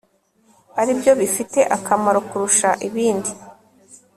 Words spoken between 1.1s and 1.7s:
bifite